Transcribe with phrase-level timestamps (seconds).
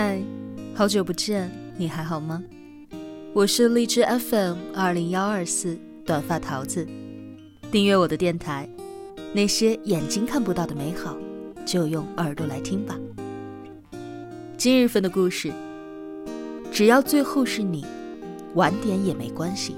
[0.00, 0.22] 嗨，
[0.76, 2.40] 好久不见，你还好吗？
[3.32, 5.76] 我是荔枝 FM 二零幺二四
[6.06, 6.86] 短发桃子，
[7.72, 8.68] 订阅我的电台，
[9.32, 11.16] 那些眼睛看不到的美好，
[11.66, 12.96] 就用耳朵来听吧。
[14.56, 15.52] 今日份的故事，
[16.70, 17.84] 只要最后是你，
[18.54, 19.74] 晚点也没关系。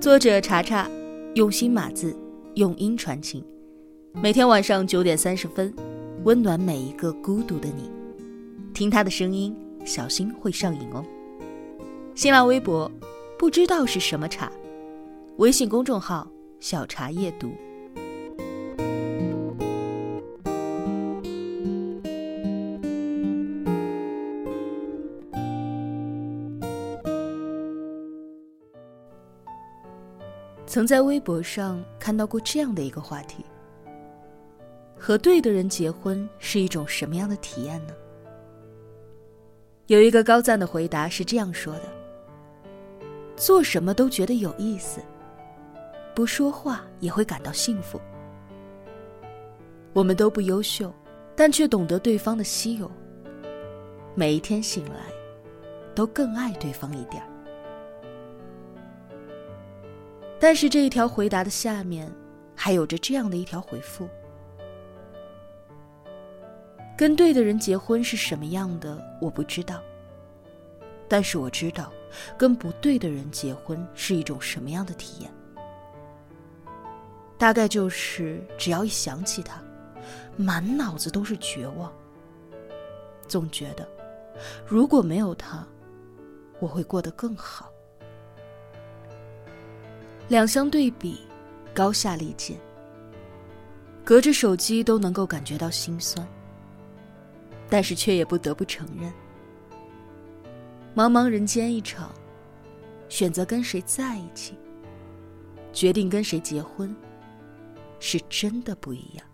[0.00, 0.88] 作者查查，
[1.34, 2.16] 用心码字，
[2.54, 3.44] 用音传情，
[4.22, 5.70] 每天晚上九点三十分，
[6.24, 7.90] 温暖每一个孤独的你。
[8.76, 11.02] 听他的声音，小心会上瘾哦。
[12.14, 12.92] 新浪微博，
[13.38, 14.52] 不知道是什么茶。
[15.38, 16.30] 微信公众号
[16.60, 17.54] 小茶夜读。
[30.66, 33.42] 曾在微博上看到过这样的一个话题：
[34.98, 37.94] 和对的人结婚是一种什么样的体验呢？
[39.86, 41.82] 有一个高赞的回答是这样说的
[43.36, 45.00] ：“做什么都觉得有意思，
[46.12, 48.00] 不说话也会感到幸福。
[49.92, 50.92] 我们都不优秀，
[51.36, 52.90] 但却懂得对方的稀有。
[54.16, 55.02] 每一天醒来，
[55.94, 57.28] 都更爱对方一点儿。”
[60.40, 62.12] 但是这一条回答的下面，
[62.56, 64.08] 还有着这样的一条回复
[66.96, 68.98] ：“跟对的人结婚是什么样的？
[69.20, 69.82] 我不知道。
[71.08, 71.92] 但是我知道，
[72.38, 75.30] 跟不对的人结婚是一种什么样的体验。
[77.38, 79.62] 大概就是只要一想起他，
[80.36, 81.92] 满脑子都是绝望。
[83.28, 83.86] 总觉得，
[84.66, 85.66] 如果没有他，
[86.60, 87.70] 我会过得更好。
[90.28, 91.20] 两相对比，
[91.74, 92.58] 高下立见。
[94.02, 96.26] 隔着手机都能够感觉到心酸。
[97.68, 99.12] 但是却也不得不承认，
[100.94, 102.10] 茫茫人间一场，
[103.08, 104.56] 选择跟谁在一起，
[105.72, 106.94] 决定跟谁结婚，
[107.98, 109.26] 是真的不一样。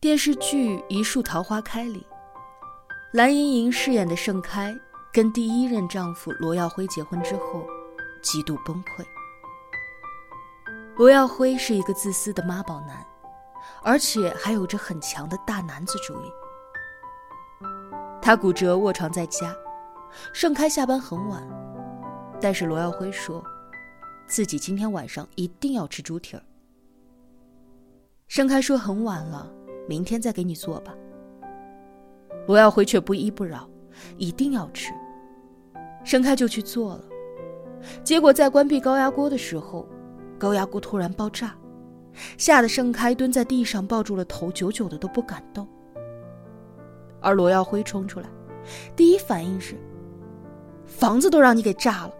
[0.00, 2.06] 电视剧《一树桃花开》里，
[3.12, 4.74] 蓝盈莹饰演的盛开
[5.12, 7.66] 跟第一任丈夫罗耀辉结婚之后，
[8.22, 9.04] 极度崩溃。
[10.98, 13.06] 罗耀辉是一个自私的妈宝男，
[13.84, 16.32] 而且还有着很强的大男子主义。
[18.20, 19.54] 他骨折卧床在家，
[20.32, 21.40] 盛开下班很晚，
[22.40, 23.40] 但是罗耀辉说，
[24.26, 26.42] 自己今天晚上一定要吃猪蹄儿。
[28.26, 29.48] 盛开说很晚了，
[29.88, 30.92] 明天再给你做吧。
[32.48, 33.70] 罗耀辉却不依不饶，
[34.16, 34.92] 一定要吃。
[36.04, 37.04] 盛开就去做了，
[38.02, 39.88] 结果在关闭高压锅的时候。
[40.38, 41.54] 高压锅突然爆炸，
[42.36, 45.68] 吓得盛开蹲在地上抱住了头，久久的都不敢动。
[47.20, 48.28] 而罗耀辉冲出来，
[48.94, 49.76] 第一反应是：
[50.86, 52.14] 房子都让你给炸了，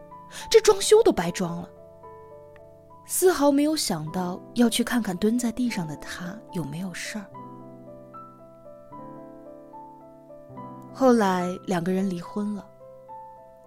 [0.50, 1.68] 这装修都白装了。
[3.06, 7.24] 丝毫没有想到要去看看蹲在地上的他有没有事儿。
[10.92, 12.66] 后来两个人离婚了，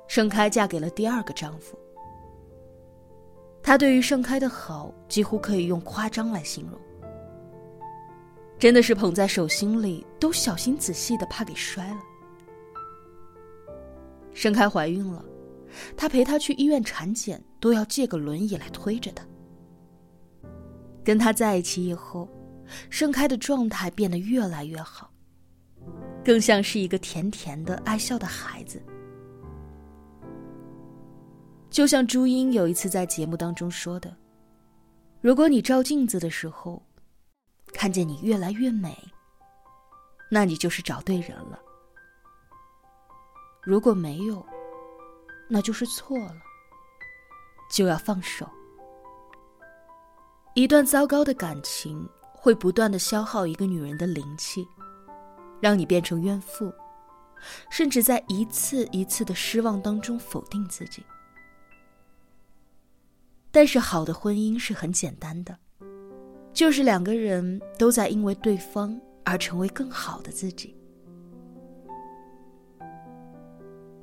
[0.06, 1.76] 盛开嫁给了第二个丈夫。
[3.64, 6.80] 他对于盛开的好，几乎可以用夸张来形容。
[8.58, 12.00] 真的是捧在手心里，都小心仔细的，怕给摔了。
[14.34, 15.24] 盛开怀孕了，
[15.98, 19.26] 他陪她去医院产检，都要借个轮椅来推着她。
[21.04, 22.30] 跟他在一起以后，
[22.90, 25.12] 盛开的状态变得越来越好，
[26.24, 28.82] 更像是一个甜甜的爱笑的孩子。
[31.72, 34.14] 就像朱茵有一次在节目当中说的
[35.22, 36.84] ：“如果你照镜子的时候，
[37.72, 38.94] 看见你越来越美，
[40.30, 41.58] 那你就是找对人了；
[43.64, 44.46] 如果没有，
[45.48, 46.36] 那就是错了，
[47.72, 48.46] 就要放手。
[50.54, 54.68] 一段糟糕的感情会不断的消耗一个女人的灵气，
[55.62, 56.70] 让你变成怨妇，
[57.70, 61.02] 甚至在一次一次的失望当中否定自己。”
[63.52, 65.58] 但是好的婚姻是很简单的，
[66.54, 70.76] 就是两个人都在因为对方而成为更好的自己。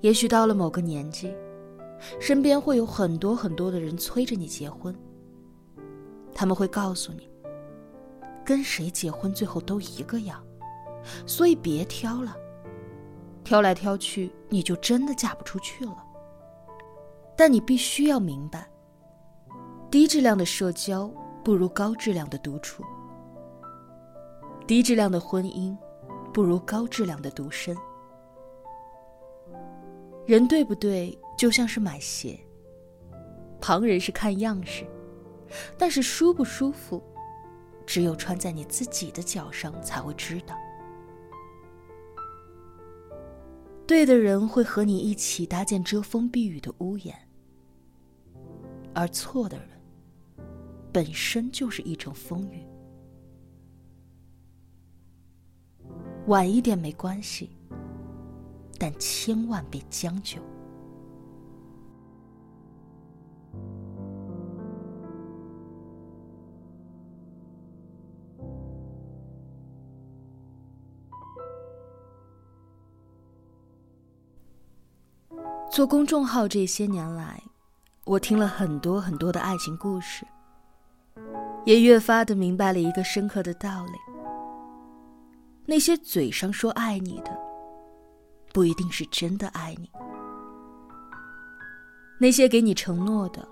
[0.02, 1.34] 也许到了某个年纪，
[2.20, 4.94] 身边会有很多很多的人催着你结婚。
[6.34, 7.28] 他们会告诉你，
[8.44, 10.40] 跟谁结婚最后都一个样，
[11.26, 12.36] 所以别挑了，
[13.42, 16.04] 挑来挑去你就真的嫁不出去了。
[17.34, 18.70] 但你必须要明白。
[19.90, 21.10] 低质量的社交
[21.42, 22.84] 不如高质量的独处，
[24.66, 25.74] 低质量的婚姻
[26.30, 27.74] 不如高质量的独身。
[30.26, 32.38] 人对不对，就像是买鞋，
[33.62, 34.86] 旁人是看样式，
[35.78, 37.02] 但是舒不舒服，
[37.86, 40.54] 只有穿在你自己的脚上才会知道。
[43.86, 47.14] 对的人会和你一起搭建遮风避雨的屋檐，
[48.94, 49.77] 而错的人。
[50.92, 52.66] 本身就是一场风雨，
[56.26, 57.50] 晚一点没关系，
[58.78, 60.40] 但千万别将就。
[75.70, 77.40] 做公众号这些年来，
[78.04, 80.26] 我听了很多很多的爱情故事。
[81.68, 83.92] 也越发的明白了一个深刻的道理：
[85.66, 87.38] 那些嘴上说爱你的，
[88.54, 89.86] 不一定是真的爱你；
[92.18, 93.46] 那些给你承诺的，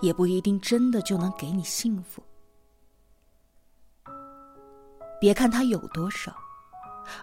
[0.00, 2.22] 也不一定真的就能给你幸福。
[5.20, 6.32] 别看他有多少，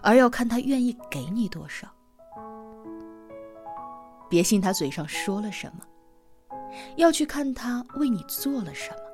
[0.02, 1.88] 而要看他愿意给你多少。
[4.28, 5.82] 别信他嘴上说了什么，
[6.98, 9.07] 要去看他为你做了什么。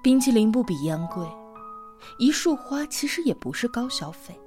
[0.00, 1.26] 冰淇淋不比烟贵，
[2.18, 4.38] 一束花其实也不是高消费。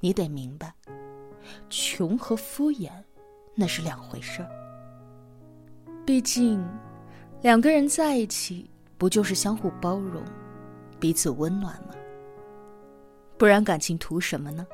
[0.00, 0.74] 你得明白，
[1.70, 2.90] 穷和敷衍
[3.54, 4.50] 那是两回事儿。
[6.04, 6.64] 毕竟，
[7.42, 10.22] 两个人在一起不就是相互包容、
[10.98, 11.94] 彼此温暖吗？
[13.36, 14.66] 不然感情图什么呢？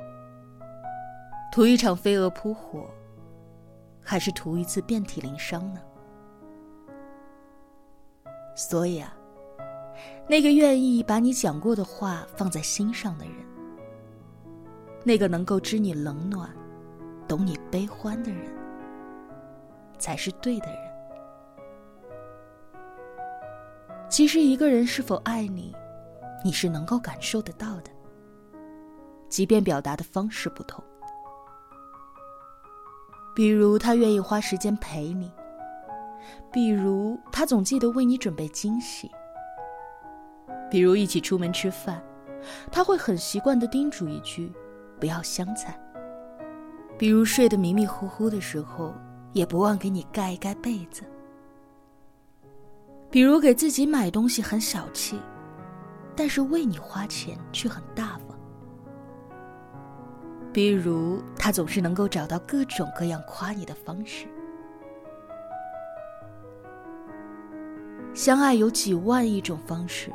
[1.52, 2.88] 图一场飞蛾扑火，
[4.02, 5.80] 还是图一次遍体鳞伤呢？
[8.56, 9.14] 所以啊。
[10.28, 13.34] 那个愿意把你讲过的话放在心上的人，
[15.04, 16.50] 那个能够知你冷暖、
[17.28, 18.50] 懂你悲欢的人，
[19.98, 20.78] 才是对的人。
[24.08, 25.74] 其实，一个人是否爱你，
[26.44, 27.90] 你是能够感受得到的，
[29.28, 30.82] 即便表达的方式不同。
[33.34, 35.28] 比如，他愿意花时间陪你；
[36.52, 39.10] 比如，他总记得为你准备惊喜。
[40.74, 42.02] 比如一起出门吃饭，
[42.68, 44.52] 他会很习惯的叮嘱一句
[44.98, 45.78] ：“不要香菜。”
[46.98, 48.92] 比如睡得迷迷糊糊的时候，
[49.32, 51.04] 也不忘给你盖一盖被子。
[53.08, 55.20] 比如给自己买东西很小气，
[56.16, 58.36] 但是为你花钱却很大方。
[60.52, 64.26] 比如他总是能够找到各种各样夸你的方式。
[68.12, 70.10] 相爱有几万亿种方式。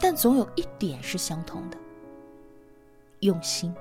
[0.00, 1.76] 但总有一点是相同的，
[3.20, 3.72] 用心。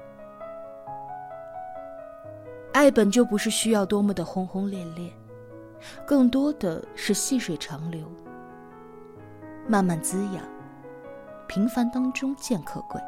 [2.73, 5.11] 爱本就不是需要多么的轰轰烈烈，
[6.05, 8.05] 更多的是细水长流，
[9.67, 10.43] 慢慢滋养，
[11.47, 13.01] 平凡当中见可贵。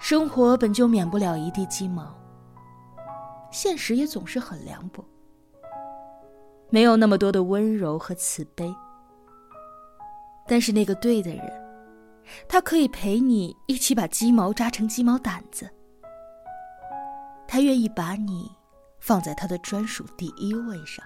[0.00, 2.12] 生活本就免不了一地鸡毛，
[3.50, 5.04] 现实也总是很凉薄，
[6.70, 8.74] 没有那么多的温柔和慈悲。
[10.46, 11.62] 但是那个对的人，
[12.48, 15.70] 他可以陪你一起把鸡毛扎成鸡毛掸子。
[17.46, 18.50] 他愿意把你
[18.98, 21.04] 放在他的专属第一位上。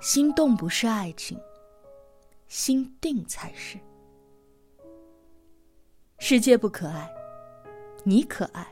[0.00, 1.38] 心动不是爱情，
[2.48, 3.78] 心定才是。
[6.18, 7.10] 世界不可爱，
[8.04, 8.66] 你可爱，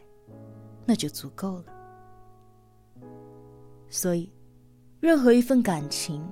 [0.87, 1.65] 那就足够了。
[3.91, 4.33] 所以，
[5.01, 6.27] 任何一份感情。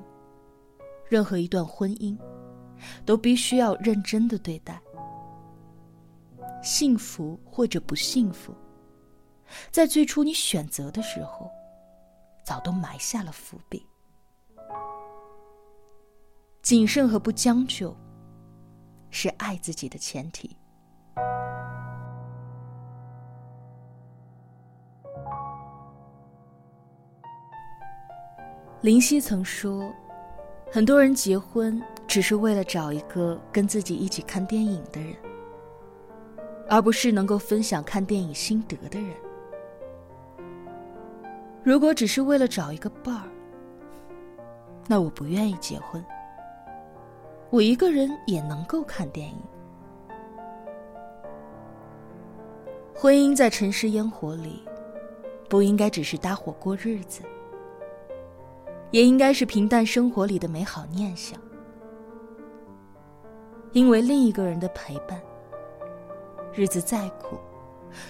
[1.08, 2.18] 任何一段婚姻，
[3.04, 4.80] 都必须要认真的对待。
[6.62, 8.52] 幸福或者不幸福，
[9.70, 11.48] 在最初你选择的时候，
[12.44, 13.86] 早都埋下了伏笔。
[16.60, 17.96] 谨慎和不将就，
[19.10, 20.56] 是爱自己的前提。
[28.80, 29.94] 林夕曾说。
[30.70, 35.14] 很多人结婚只是为了找一个跟自己一起看电影的人，
[36.68, 39.11] 而不是能够分享看电影心得的人。
[41.62, 43.28] 如果只是为了找一个伴儿，
[44.87, 46.04] 那我不愿意结婚。
[47.50, 49.40] 我一个人也能够看电影。
[52.94, 54.62] 婚姻在尘世烟火里，
[55.49, 57.23] 不应该只是搭伙过日子，
[58.97, 61.38] 也应该是平淡生活里的美好念想。
[63.73, 65.21] 因为另一个人的陪伴，
[66.55, 67.37] 日子再苦，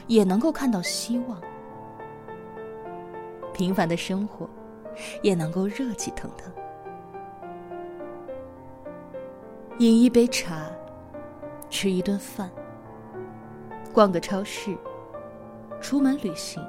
[0.06, 1.40] 也能够看到希望；
[3.52, 4.48] 平凡的生活，
[5.22, 6.52] 也能够热气腾腾。
[9.78, 10.70] 饮一杯茶，
[11.68, 12.48] 吃一顿饭，
[13.92, 14.78] 逛个超市，
[15.80, 16.64] 出门旅行。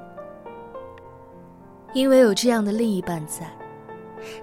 [1.92, 3.48] 因为有这样的另一半在，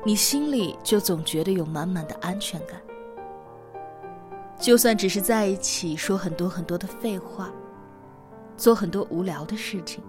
[0.03, 2.82] 你心里就总觉得有满满的安全感。
[4.58, 7.51] 就算只是在一起说很多很多的废话，
[8.55, 10.03] 做很多无聊的事情，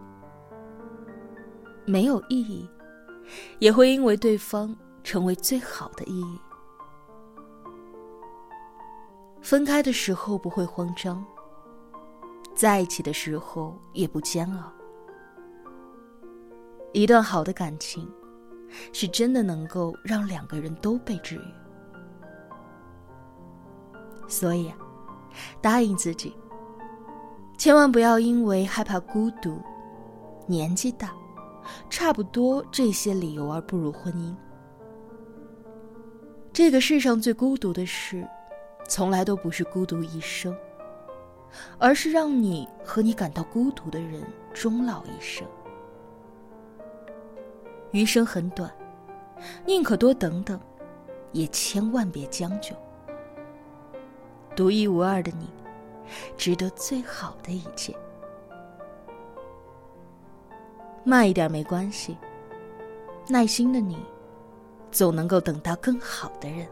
[1.84, 2.68] 没有意义，
[3.58, 6.38] 也会因为对方成为最好的意义。
[9.40, 11.24] 分开的时候不会慌张，
[12.54, 14.72] 在一起的时候也不煎熬。
[16.92, 18.08] 一段好的感情，
[18.92, 21.54] 是真的能够让两个人都被治愈。
[24.28, 24.76] 所以，啊
[25.60, 26.34] 答应自己，
[27.58, 29.60] 千万不要因为害怕孤独、
[30.46, 31.12] 年纪大、
[31.90, 34.34] 差不多这些理由而步入婚姻。
[36.52, 38.26] 这个世上最孤独的事，
[38.88, 40.56] 从来都不是孤独一生，
[41.78, 44.22] 而是让你和你感到孤独的人
[44.54, 45.46] 终老一生。
[47.92, 48.70] 余生很短，
[49.64, 50.60] 宁可多等等，
[51.32, 52.74] 也千万别将就。
[54.54, 55.48] 独一无二的你，
[56.36, 57.94] 值得最好的一切。
[61.04, 62.16] 慢一点没关系，
[63.28, 63.98] 耐心的你，
[64.90, 66.66] 总能够等到更好的人。